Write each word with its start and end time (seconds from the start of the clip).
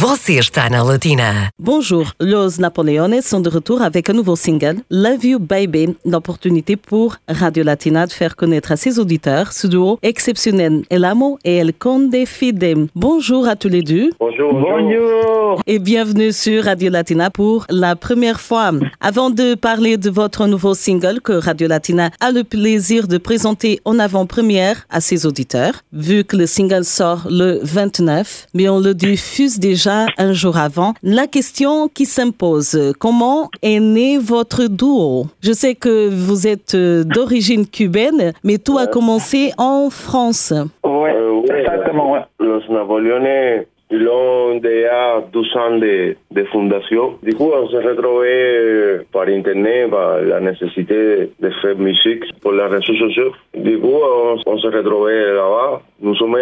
Você 0.00 0.38
está 0.38 0.70
na 0.70 0.82
Latina. 0.82 1.50
Bonjour, 1.58 2.12
Los 2.20 2.58
Napoleones 2.58 3.20
sont 3.20 3.40
de 3.40 3.50
retour 3.50 3.82
avec 3.82 4.08
un 4.08 4.14
nouveau 4.14 4.34
single, 4.34 4.76
Love 4.90 5.26
You 5.26 5.38
Baby, 5.38 5.94
l'opportunité 6.06 6.76
pour 6.76 7.16
Radio 7.28 7.62
Latina 7.62 8.06
de 8.06 8.12
faire 8.12 8.34
connaître 8.34 8.72
à 8.72 8.78
ses 8.78 8.98
auditeurs 8.98 9.52
ce 9.52 9.66
duo 9.66 9.98
exceptionnel, 10.00 10.84
El 10.88 11.04
Amo 11.04 11.38
et 11.44 11.56
El 11.56 11.74
Conde 11.74 12.16
Fide. 12.24 12.88
Bonjour 12.94 13.46
à 13.46 13.56
tous 13.56 13.68
les 13.68 13.82
deux. 13.82 14.08
Bonjour. 14.18 14.54
Bonjour. 14.54 15.60
Et 15.66 15.78
bienvenue 15.78 16.32
sur 16.32 16.64
Radio 16.64 16.90
Latina 16.90 17.28
pour 17.28 17.66
la 17.68 17.94
première 17.94 18.40
fois. 18.40 18.70
Avant 19.02 19.28
de 19.28 19.54
parler 19.54 19.98
de 19.98 20.08
votre 20.08 20.46
nouveau 20.46 20.72
single 20.72 21.20
que 21.20 21.32
Radio 21.32 21.68
Latina 21.68 22.08
a 22.20 22.32
le 22.32 22.42
plaisir 22.42 23.06
de 23.06 23.18
présenter 23.18 23.82
en 23.84 23.98
avant-première 23.98 24.86
à 24.88 25.02
ses 25.02 25.26
auditeurs, 25.26 25.82
vu 25.92 26.24
que 26.24 26.38
le 26.38 26.46
single 26.46 26.86
sort 26.86 27.26
le 27.28 27.60
29, 27.62 28.46
mais 28.54 28.66
on 28.70 28.78
le 28.78 28.94
diffuse 28.94 29.58
déjà 29.58 29.89
un 30.18 30.32
jour 30.32 30.56
avant, 30.56 30.94
la 31.02 31.26
question 31.26 31.88
qui 31.88 32.06
s'impose, 32.06 32.92
comment 32.98 33.50
est 33.62 33.80
né 33.80 34.18
votre 34.18 34.66
duo? 34.68 35.26
Je 35.40 35.52
sais 35.52 35.74
que 35.74 36.08
vous 36.08 36.46
êtes 36.46 36.74
euh, 36.74 37.04
d'origine 37.04 37.66
cubaine, 37.66 38.32
mais 38.44 38.58
tout 38.58 38.78
a 38.78 38.86
commencé 38.86 39.52
en 39.58 39.90
France. 39.90 40.52
Ouais, 40.84 41.12
Euh, 41.14 41.42
exactement, 41.58 42.12
ouais. 42.12 42.20
Los 42.38 42.62
Napoleones, 42.70 43.64
ils 43.90 44.06
ont 44.08 44.56
déjà 44.58 45.22
12 45.32 45.56
ans 45.56 45.78
de, 45.78 46.16
de 46.30 46.44
fondation. 46.44 47.18
Du 47.22 47.34
coup, 47.34 47.50
on 47.52 47.68
s'est 47.68 47.80
retrouvé 47.80 49.00
Internet, 49.28 49.90
par 49.90 50.20
la 50.20 50.40
nécessité 50.40 51.30
de 51.40 51.50
faire 51.60 51.76
musique 51.76 52.24
pour 52.40 52.52
les 52.52 52.64
réseaux 52.64 52.94
sociaux. 52.94 53.32
Du 53.54 53.78
coup, 53.78 53.98
on, 54.02 54.36
on 54.46 54.58
s'est 54.58 54.68
retrouvé 54.68 55.14
là-bas. 55.14 55.82
Nous 56.02 56.14
sommes 56.16 56.36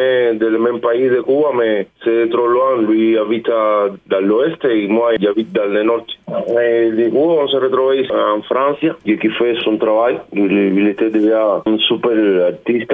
pays 0.81 1.09
de 1.09 1.21
Cuba, 1.23 1.51
mais 1.57 1.87
c'est 2.05 2.31
trop 2.31 2.47
loin. 2.47 2.83
Lui 2.83 3.19
habite 3.19 3.49
dans 3.49 4.21
l'ouest 4.21 4.65
et 4.65 4.87
moi, 4.89 5.13
j'habite 5.21 5.53
dans 5.53 5.67
le 5.73 5.83
nord. 5.83 6.07
Et 6.61 6.91
du 6.91 7.11
coup, 7.11 7.31
on 7.41 7.49
s'est 7.49 7.59
retrouvé 7.59 8.07
en 8.11 8.43
France, 8.43 8.79
et 9.07 9.17
qui 9.19 9.29
fait 9.31 9.55
son 9.65 9.77
travail. 9.77 10.19
Il, 10.33 10.89
était 10.89 11.11
déjà 11.11 11.63
un 11.65 11.79
super 11.79 12.45
artiste, 12.47 12.93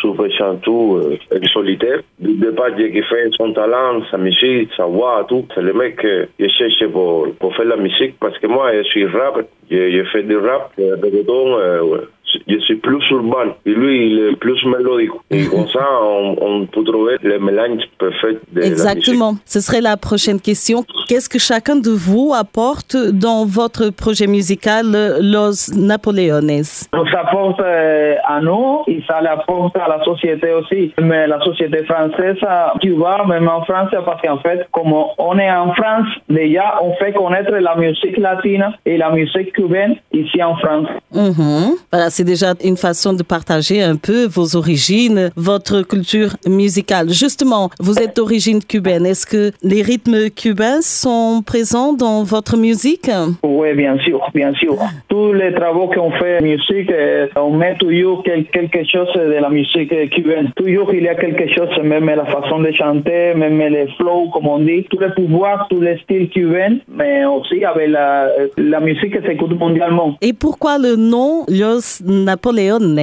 super 0.00 0.30
chanteur, 0.32 1.12
et 1.32 1.48
solitaire. 1.48 2.00
Du 2.18 2.34
départ, 2.34 2.74
qui 2.76 3.02
fait 3.02 3.28
son 3.36 3.52
talent, 3.52 4.02
sa 4.10 4.18
musique, 4.18 4.70
sa 4.76 4.84
voix, 4.84 5.24
tout. 5.28 5.46
C'est 5.54 5.62
le 5.62 5.72
mec 5.72 5.96
que 5.96 6.28
je 6.38 6.48
cherche 6.48 6.86
pour, 6.92 7.28
pour 7.40 7.54
faire 7.56 7.66
la 7.66 7.76
musique 7.76 8.16
parce 8.20 8.38
que 8.38 8.46
moi, 8.46 8.72
je 8.72 8.82
suis 8.82 9.06
rap. 9.06 9.40
Je, 9.70 9.90
je 9.90 10.04
fais 10.12 10.22
du 10.22 10.36
rap, 10.36 10.70
reggaeton, 10.78 11.58
euh, 11.58 11.80
ouais. 11.82 12.00
Je 12.46 12.58
suis 12.60 12.76
plus 12.76 13.02
urbain 13.10 13.54
et 13.64 13.70
lui, 13.70 14.10
il 14.10 14.18
est 14.18 14.36
plus 14.36 14.64
mélodique. 14.66 15.10
Et 15.30 15.44
comme 15.46 15.68
ça, 15.68 15.86
on, 16.02 16.36
on 16.40 16.66
peut 16.66 16.84
trouver 16.84 17.16
le 17.22 17.38
mélange 17.38 17.82
parfait 17.98 18.38
de 18.52 18.60
la 18.60 18.68
musique. 18.68 18.72
Exactement. 18.72 19.36
Ce 19.44 19.60
serait 19.60 19.80
la 19.80 19.96
prochaine 19.96 20.40
question. 20.40 20.84
Qu'est-ce 21.08 21.28
que 21.28 21.38
chacun 21.38 21.76
de 21.76 21.90
vous 21.90 22.32
apporte 22.34 22.96
dans 22.96 23.44
votre 23.44 23.90
projet 23.90 24.26
musical 24.26 25.18
Los 25.20 25.72
Napoleones? 25.74 26.62
On 26.92 27.06
s'apporte 27.06 27.60
euh, 27.60 28.15
à 28.26 28.40
nous 28.40 28.82
et 28.86 29.02
ça 29.06 29.20
l'apporte 29.20 29.76
à 29.76 29.88
la 29.88 30.04
société 30.04 30.52
aussi. 30.52 30.92
Mais 31.00 31.26
la 31.26 31.40
société 31.40 31.84
française, 31.84 32.36
à 32.46 32.72
Cuba, 32.80 33.24
même 33.26 33.48
en 33.48 33.62
France, 33.64 33.90
parce 34.04 34.20
qu'en 34.22 34.38
fait, 34.38 34.66
comme 34.72 34.92
on 34.92 35.38
est 35.38 35.50
en 35.50 35.72
France, 35.74 36.08
déjà, 36.28 36.78
on 36.82 36.94
fait 36.96 37.12
connaître 37.12 37.52
la 37.52 37.76
musique 37.76 38.16
latine 38.18 38.66
et 38.84 38.96
la 38.96 39.10
musique 39.10 39.52
cubaine 39.52 39.96
ici 40.12 40.42
en 40.42 40.56
France. 40.56 40.88
Mhm. 41.12 41.76
Voilà, 41.92 42.10
c'est 42.10 42.24
déjà 42.24 42.54
une 42.64 42.76
façon 42.76 43.12
de 43.12 43.22
partager 43.22 43.82
un 43.82 43.96
peu 43.96 44.26
vos 44.26 44.56
origines, 44.56 45.30
votre 45.36 45.82
culture 45.82 46.36
musicale. 46.46 47.10
Justement, 47.10 47.70
vous 47.80 47.98
êtes 47.98 48.16
d'origine 48.16 48.62
cubaine. 48.62 49.06
Est-ce 49.06 49.26
que 49.26 49.52
les 49.62 49.82
rythmes 49.82 50.30
cubains 50.30 50.80
sont 50.80 51.42
présents 51.44 51.92
dans 51.92 52.22
votre 52.24 52.56
musique? 52.56 53.10
Oui, 53.42 53.74
bien 53.74 53.96
sûr, 53.98 54.20
bien 54.34 54.52
sûr. 54.54 54.76
Tous 55.08 55.32
les 55.32 55.52
travaux 55.54 55.88
qu'on 55.88 56.10
fait 56.12 56.38
en 56.40 56.42
musique, 56.42 56.90
euh, 56.90 57.28
on 57.36 57.50
met 57.50 57.76
toujours 57.76 58.15
quel- 58.24 58.46
quelque 58.46 58.84
chose 58.84 59.12
de 59.14 59.38
la 59.40 59.48
musique 59.48 59.92
cubaine. 60.10 60.50
Toujours 60.56 60.92
il 60.94 61.02
y 61.04 61.08
a 61.08 61.14
quelque 61.14 61.48
chose, 61.54 61.68
même 61.82 62.06
la 62.06 62.24
façon 62.26 62.60
de 62.60 62.70
chanter, 62.72 63.34
même 63.34 63.58
les 63.58 63.86
flows, 63.96 64.28
comme 64.32 64.46
on 64.48 64.58
dit, 64.60 64.84
tous 64.90 64.98
les 65.00 65.10
pouvoirs, 65.10 65.66
tous 65.70 65.80
les 65.80 65.96
styles 65.98 66.28
cubains, 66.30 66.76
mais 66.88 67.24
aussi 67.24 67.64
avec 67.64 67.88
la, 67.88 68.28
la 68.56 68.80
musique 68.80 69.18
qui 69.20 69.26
s'écoute 69.26 69.58
mondialement. 69.58 70.16
Et 70.22 70.32
pourquoi 70.32 70.78
le 70.78 70.96
nom 70.96 71.44
Los 71.48 72.02
Napoleones? 72.04 72.96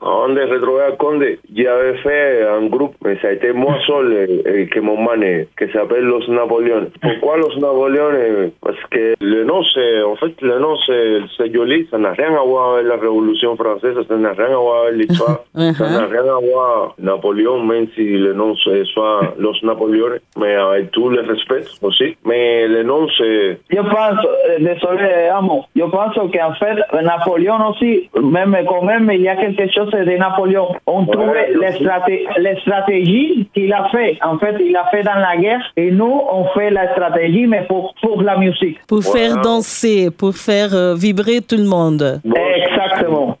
On 0.00 0.36
est 0.36 0.44
retrouvé 0.44 0.82
à 0.82 0.92
Conde? 0.92 1.24
J'avais 1.54 1.94
fait 1.98 2.42
un 2.46 2.66
groupe, 2.66 2.94
mais 3.04 3.16
ça 3.20 3.28
a 3.28 3.32
été 3.32 3.52
moi 3.52 3.74
seul 3.86 4.68
que 4.70 4.80
mon 4.80 5.00
mané, 5.00 5.46
qui 5.58 5.70
s'appelle 5.72 6.04
Los 6.04 6.26
Napoleones. 6.28 6.88
Pourquoi 7.00 7.36
Los 7.38 7.56
Napoleones? 7.58 8.50
Parce 8.62 8.76
que 8.90 9.14
le 9.20 9.44
nom, 9.44 9.62
c'est, 9.74 10.02
en 10.02 10.16
fait, 10.16 10.32
le 10.42 10.58
nom, 10.58 10.76
c'est, 10.86 11.18
c'est 11.36 11.52
joli. 11.52 11.86
Ça 11.90 11.98
n'a 11.98 12.12
rien 12.12 12.32
à 12.34 12.44
voir 12.44 12.74
avec 12.74 12.86
la 12.86 12.96
Révolution 12.96 13.56
française, 13.56 13.94
ça 14.08 14.16
n'a 14.16 14.32
rien 14.38 14.54
à 14.54 14.58
voir 14.58 14.84
avec 14.86 14.96
l'histoire. 15.00 15.40
Ça 15.54 15.88
n'a 15.90 16.06
rien 16.06 16.26
à 16.36 16.40
voir 16.40 16.94
Napoléon, 16.98 17.62
même 17.62 17.86
si 17.94 18.04
le 18.26 18.32
nom 18.34 18.54
c'est 18.64 18.84
soit 18.84 19.34
Los 19.38 19.54
Napoleones, 19.62 20.18
mais 20.38 20.54
avec 20.54 20.90
tout 20.92 21.08
le 21.08 21.20
respect 21.22 21.64
aussi. 21.82 22.16
Mais 22.24 22.66
le 22.68 22.82
nom, 22.84 23.06
c'est, 23.16 23.58
Je 23.70 23.76
pense, 23.80 24.24
euh, 24.50 24.58
désolé, 24.58 25.28
amo, 25.32 25.64
je 25.76 25.82
pense 25.84 26.14
qu'en 26.14 26.54
fait, 26.54 26.76
Napoléon 27.02 27.56
aussi, 27.70 28.08
même 28.22 28.56
quand 28.68 28.82
même, 28.82 29.10
il 29.12 29.22
y 29.22 29.28
a 29.28 29.36
quelque 29.36 29.70
chose 29.72 29.90
de 29.90 30.16
Napoléon. 30.16 30.68
On 30.86 31.04
Ouais, 31.04 31.12
trouve 31.12 31.34
les, 31.60 31.72
sais. 31.72 31.78
straté- 31.84 32.26
les 32.38 32.56
stratégies 32.60 33.48
qu'il 33.54 33.72
a 33.72 33.88
fait. 33.90 34.18
En 34.24 34.38
fait, 34.38 34.54
il 34.60 34.76
a 34.76 34.84
fait 34.90 35.02
dans 35.02 35.14
la 35.14 35.36
guerre 35.36 35.60
et 35.76 35.90
nous, 35.90 36.20
on 36.30 36.44
fait 36.56 36.70
la 36.70 36.92
stratégie, 36.92 37.46
mais 37.46 37.62
pour, 37.68 37.94
pour 38.02 38.22
la 38.22 38.36
musique. 38.36 38.78
Pour 38.86 39.02
faire 39.02 39.36
danser, 39.40 40.10
pour 40.16 40.34
faire 40.36 40.74
euh, 40.74 40.94
vibrer 40.94 41.40
tout 41.40 41.56
le 41.56 41.64
monde. 41.64 42.20
Bon. 42.24 42.36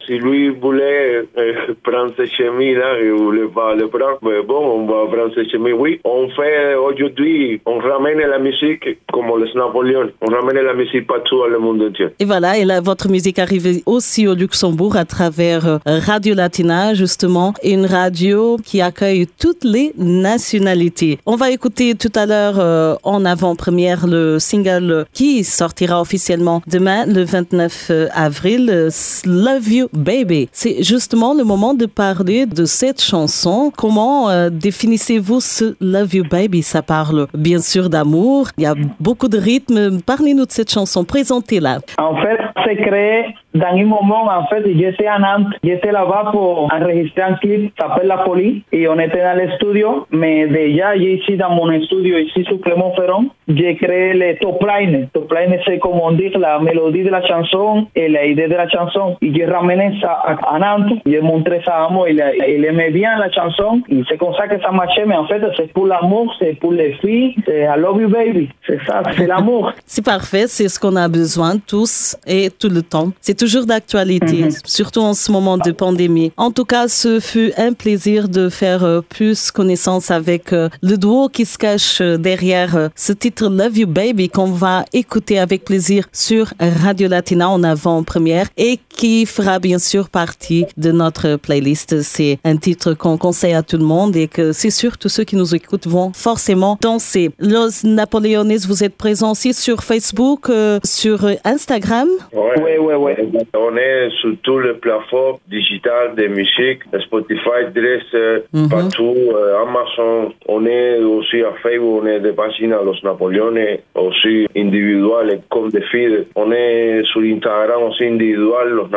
Si 0.06 0.18
lui 0.18 0.48
voulait 0.48 1.26
euh, 1.36 1.74
prendre 1.82 2.12
ses 2.16 2.26
chemins 2.28 2.78
là, 2.78 2.98
il 3.02 3.10
voulait 3.12 3.48
pas 3.48 3.74
le 3.74 3.88
prendre, 3.88 4.18
mais 4.22 4.42
bon, 4.42 4.80
on 4.80 4.86
va 4.86 5.10
prendre 5.10 5.34
ses 5.34 5.48
chemins. 5.50 5.72
Oui, 5.72 6.00
on 6.04 6.28
fait 6.30 6.74
aujourd'hui, 6.74 7.60
on 7.66 7.78
ramène 7.78 8.18
la 8.18 8.38
musique 8.38 8.98
comme 9.12 9.26
les 9.42 9.52
Napoléons. 9.54 10.10
On 10.22 10.30
ramène 10.30 10.64
la 10.64 10.74
musique 10.74 11.06
partout 11.06 11.38
dans 11.38 11.46
le 11.46 11.58
monde 11.58 11.82
entier. 11.82 12.08
Et 12.18 12.24
voilà, 12.24 12.56
et 12.56 12.64
là, 12.64 12.80
votre 12.80 13.08
musique 13.08 13.38
arrive 13.38 13.82
aussi 13.86 14.26
au 14.26 14.34
Luxembourg 14.34 14.96
à 14.96 15.04
travers 15.04 15.66
euh, 15.66 15.78
Radio 15.84 16.34
Latina, 16.34 16.94
justement, 16.94 17.54
une 17.62 17.86
radio 17.86 18.56
qui 18.64 18.80
accueille 18.80 19.26
toutes 19.38 19.64
les 19.64 19.92
nationalités. 19.98 21.18
On 21.26 21.36
va 21.36 21.50
écouter 21.50 21.94
tout 21.94 22.12
à 22.14 22.26
l'heure 22.26 22.58
euh, 22.58 22.94
en 23.02 23.24
avant-première 23.24 24.06
le 24.06 24.38
single 24.38 25.06
qui 25.12 25.44
sortira 25.44 26.00
officiellement 26.00 26.62
demain, 26.66 27.06
le 27.06 27.24
29 27.24 27.90
avril, 28.14 28.70
euh, 28.70 28.90
Love 29.26 29.68
You 29.68 29.87
Baby. 29.92 30.48
C'est 30.52 30.82
justement 30.82 31.34
le 31.34 31.44
moment 31.44 31.74
de 31.74 31.86
parler 31.86 32.46
de 32.46 32.64
cette 32.64 33.00
chanson. 33.00 33.72
Comment 33.76 34.30
euh, 34.30 34.50
définissez-vous 34.50 35.40
ce 35.40 35.76
Love 35.80 36.14
You 36.14 36.24
Baby? 36.30 36.62
Ça 36.62 36.82
parle 36.82 37.26
bien 37.34 37.60
sûr 37.60 37.88
d'amour, 37.88 38.48
il 38.58 38.64
y 38.64 38.66
a 38.66 38.74
beaucoup 39.00 39.28
de 39.28 39.38
rythme. 39.38 40.00
Parlez-nous 40.02 40.46
de 40.46 40.52
cette 40.52 40.70
chanson, 40.70 41.04
présentez-la. 41.04 41.78
En 41.98 42.16
fait, 42.16 42.38
c'est 42.64 42.76
créé 42.76 43.34
dans 43.54 43.66
un 43.66 43.84
moment, 43.84 44.24
en 44.24 44.46
fait, 44.46 44.62
j'étais 44.66 45.06
à 45.06 45.18
Nantes, 45.18 45.54
j'étais 45.64 45.90
là-bas 45.90 46.30
pour 46.32 46.68
enregistrer 46.72 47.22
un 47.22 47.34
clip 47.34 47.72
s'appelle 47.78 48.06
La 48.06 48.18
Folie, 48.18 48.62
et 48.72 48.86
on 48.88 48.98
était 48.98 49.22
dans 49.22 49.36
le 49.36 49.50
studio, 49.52 50.06
mais 50.10 50.46
déjà, 50.46 50.94
ici 50.94 51.36
dans 51.36 51.50
mon 51.50 51.68
studio, 51.82 52.18
ici 52.18 52.44
sur 52.44 52.60
Clermont-Ferrand, 52.60 53.24
j'ai 53.48 53.74
créé 53.76 54.12
le 54.12 54.38
top 54.38 54.62
line. 54.64 55.08
Top 55.12 55.32
line, 55.32 55.58
c'est 55.66 55.78
comme 55.78 55.98
on 56.00 56.12
dit, 56.12 56.28
la 56.38 56.58
mélodie 56.58 57.02
de 57.02 57.10
la 57.10 57.26
chanson 57.26 57.86
et 57.96 58.08
l'idée 58.08 58.48
de 58.48 58.54
la 58.54 58.68
chanson. 58.68 59.16
Et 59.22 59.32
j'ai 59.34 59.46
ramené 59.78 60.00
ça 60.00 60.12
à, 60.12 60.58
Nantes, 60.58 60.98
j'ai 61.06 61.20
montré 61.20 61.60
ça 61.64 61.84
à 61.84 61.88
moi, 61.88 62.10
il, 62.10 62.22
il 62.48 62.64
aimait 62.64 62.90
bien 62.90 63.18
la 63.18 63.30
chanson, 63.30 63.80
et 63.88 64.02
c'est 64.08 64.16
comme 64.16 64.34
ça 64.34 64.46
que 64.48 64.60
ça 64.60 64.70
marchait, 64.70 65.04
mais 65.06 65.16
en 65.16 65.26
fait, 65.26 65.40
c'est 65.56 65.72
pour 65.72 65.86
l'amour, 65.86 66.34
c'est 66.38 66.58
pour 66.58 66.72
les 66.72 66.92
filles, 66.94 67.34
c'est 67.46 67.62
I 67.62 67.78
love 67.78 68.00
you 68.00 68.08
baby, 68.08 68.48
c'est 68.66 68.78
ça, 68.86 69.02
c'est 69.16 69.26
l'amour. 69.26 69.72
C'est 69.86 70.04
parfait, 70.04 70.46
c'est 70.46 70.68
ce 70.68 70.78
qu'on 70.78 70.96
a 70.96 71.08
besoin 71.08 71.56
tous 71.58 72.16
et 72.26 72.50
tout 72.50 72.68
le 72.68 72.82
temps. 72.82 73.10
C'est 73.20 73.36
toujours 73.36 73.66
d'actualité, 73.66 74.48
surtout 74.64 75.00
en 75.00 75.14
ce 75.14 75.30
moment 75.30 75.58
de 75.58 75.72
pandémie. 75.72 76.32
En 76.36 76.50
tout 76.50 76.64
cas, 76.64 76.88
ce 76.88 77.20
fut 77.20 77.52
un 77.56 77.72
plaisir 77.72 78.28
de 78.28 78.48
faire 78.48 78.84
euh, 78.84 79.00
plus 79.00 79.50
connaissance 79.50 80.10
avec 80.10 80.52
euh, 80.52 80.68
le 80.82 80.96
duo 80.96 81.28
qui 81.28 81.44
se 81.44 81.58
cache 81.58 82.00
euh, 82.00 82.16
derrière 82.16 82.90
ce 82.94 83.12
titre 83.12 83.48
Love 83.48 83.78
You 83.78 83.86
Baby 83.86 84.28
qu'on 84.28 84.52
va 84.52 84.84
écouter 84.92 85.38
avec 85.38 85.64
plaisir 85.64 86.04
sur 86.12 86.52
Radio 86.60 87.08
Latina 87.08 87.48
en 87.48 87.62
avant-première 87.62 88.46
et 88.56 88.78
qui 88.88 89.26
fera 89.26 89.58
bien 89.58 89.67
sûr 89.76 90.08
partie 90.08 90.64
de 90.78 90.90
notre 90.90 91.36
playlist. 91.36 92.00
C'est 92.00 92.38
un 92.44 92.56
titre 92.56 92.94
qu'on 92.94 93.18
conseille 93.18 93.52
à 93.52 93.62
tout 93.62 93.76
le 93.76 93.84
monde 93.84 94.16
et 94.16 94.28
que 94.28 94.52
c'est 94.52 94.70
sûr 94.70 94.96
tous 94.96 95.10
ceux 95.10 95.24
qui 95.24 95.36
nous 95.36 95.54
écoutent 95.54 95.86
vont 95.86 96.12
forcément 96.14 96.78
danser. 96.80 97.30
Los 97.38 97.84
Napoleones, 97.84 98.56
vous 98.66 98.82
êtes 98.82 98.96
présents 98.96 99.32
aussi 99.32 99.52
sur 99.52 99.82
Facebook, 99.82 100.48
euh, 100.48 100.78
sur 100.84 101.26
Instagram? 101.44 102.08
Ouais. 102.32 102.58
Ouais, 102.68 102.78
ouais, 102.78 102.94
ouais. 102.94 103.28
On 103.56 103.76
est 103.76 104.10
sur 104.20 104.34
tous 104.42 104.58
les 104.60 104.74
plateformes 104.74 105.38
digitales 105.48 106.14
de 106.16 106.26
musique, 106.28 106.80
Spotify, 107.00 107.66
Dresser, 107.74 108.44
partout, 108.68 109.16
euh, 109.34 109.62
Amazon. 109.62 110.32
On 110.48 110.66
est 110.66 110.98
aussi 110.98 111.42
à 111.42 111.52
Facebook, 111.62 112.02
on 112.02 112.06
est 112.06 112.20
des 112.20 112.32
pagines 112.32 112.72
à 112.72 112.82
Los 112.82 113.00
Napoleones, 113.02 113.78
aussi 113.94 114.46
individuales, 114.56 115.40
comme 115.50 115.70
des 115.70 115.82
feeds. 115.82 116.26
On 116.36 116.52
est 116.52 117.02
sur 117.04 117.22
Instagram 117.22 117.82
aussi 117.84 118.04
individual, 118.04 118.68
Los 118.70 118.88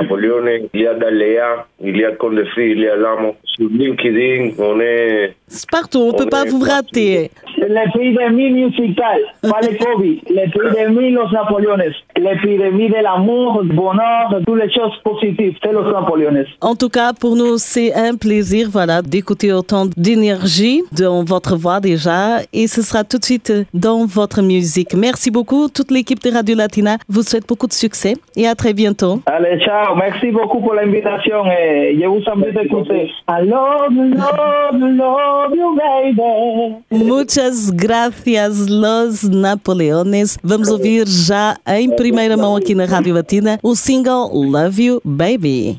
Napoleones. 0.52 0.70
Il 0.74 0.82
y 0.82 0.88
a 0.88 0.94
Dalea, 0.94 1.66
il 1.84 1.98
y 1.98 2.06
a 2.06 2.12
Comme 2.14 2.36
des 2.36 2.46
feeds, 2.46 2.74
il 2.76 2.82
y 2.82 2.88
a 2.88 2.96
Lamo. 2.96 3.36
Sur 3.46 3.70
LinkedIn, 3.70 4.52
on 4.60 4.80
est... 4.80 5.34
C'est 5.48 5.70
partout, 5.70 6.00
on 6.00 6.14
peut 6.14 6.24
On 6.26 6.30
pas 6.30 6.46
vous 6.46 6.60
rater. 6.62 7.30
L'épidémie 7.58 8.50
musicale, 8.52 9.22
pas 9.42 9.60
le 9.62 9.78
Covid, 9.78 10.22
l'épidémie 10.30 11.12
Los 11.12 11.30
Napoleones, 11.32 11.84
l'épidémie 12.18 12.90
de 12.90 13.04
l'amour, 13.04 13.62
du 13.64 13.74
bonheur, 13.74 14.30
de 14.34 14.44
toutes 14.46 14.62
les 14.64 14.72
choses 14.74 14.98
positives, 15.04 15.58
c'est 15.62 15.72
Los 15.72 15.92
Napoleones. 15.92 16.46
En 16.62 16.76
tout 16.76 16.90
cas, 16.90 17.12
pour 17.14 17.36
nous, 17.36 17.58
c'est 17.58 17.94
un 17.94 18.16
plaisir, 18.16 18.70
voilà, 18.72 19.02
d'écouter 19.02 19.52
autant 19.52 19.86
d'énergie 19.98 20.82
dans 20.98 21.24
votre 21.24 21.56
voix 21.58 21.80
déjà. 21.80 22.40
Et 22.54 22.68
ce 22.68 22.82
sera 22.82 23.04
tout 23.04 23.18
de 23.18 23.26
suite 23.26 23.54
dans 23.74 24.06
votre 24.06 24.42
musique. 24.42 24.94
Merci 24.96 25.30
beaucoup. 25.30 25.68
Toute 25.68 25.92
l'équipe 25.92 26.24
de 26.24 26.32
Radio 26.32 26.56
Latina 26.56 26.98
vous 27.10 27.22
souhaite 27.22 27.48
beaucoup 27.48 27.68
de 27.68 27.74
succès 27.74 28.14
et 28.36 28.48
à 28.48 28.56
très 28.56 28.74
bientôt. 28.74 29.22
Allez, 29.26 29.60
ciao, 29.60 29.96
merci 29.96 30.32
beaucoup 30.32 30.41
pour 30.48 30.74
l'invitation 30.74 31.46
et 31.46 31.98
je 32.00 32.06
vous 32.06 32.22
invite 32.28 32.58
à 32.58 32.64
écouter. 32.64 33.12
I 33.30 33.46
love 33.46 33.92
you, 33.92 34.14
love 34.14 34.80
you, 34.80 34.88
love 34.88 35.56
you, 35.56 35.76
baby. 35.76 37.06
Muitas 37.06 37.72
gracias, 37.72 38.70
Los 38.70 39.24
Napoleones. 39.24 40.38
Vamos 40.44 40.70
ouvir 40.70 41.08
já 41.08 41.58
em 41.68 41.90
primeira 41.96 42.38
mão 42.38 42.56
aqui 42.56 42.76
na 42.76 42.86
Rádio 42.86 43.14
Latina 43.14 43.60
o 43.64 43.76
single 43.76 44.30
Love 44.34 44.84
You 44.84 45.02
Baby. 45.04 45.78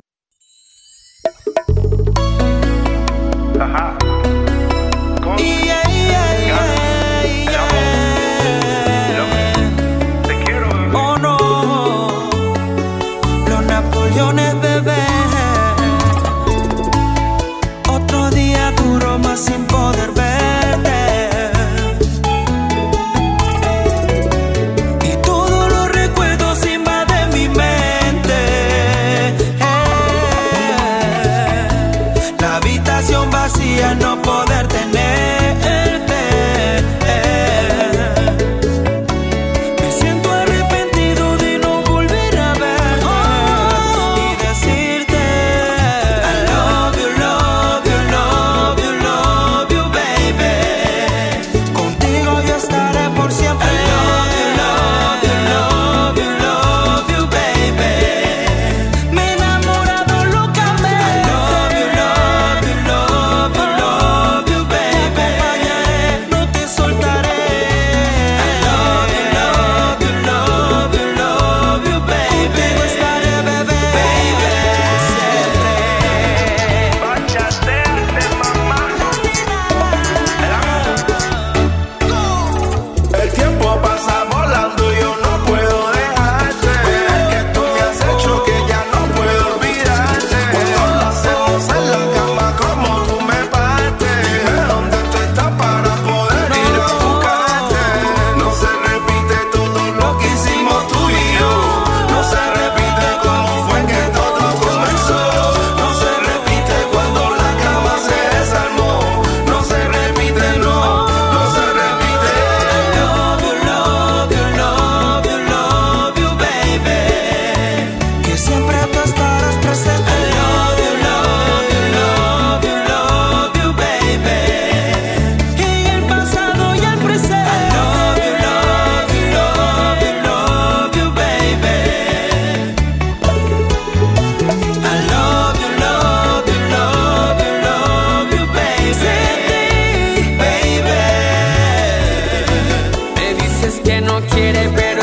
que 143.80 144.00
no 144.00 144.20
quiere, 144.26 144.68
pero 144.74 145.02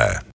Baby. 0.00 0.14
Latina. 0.14 0.20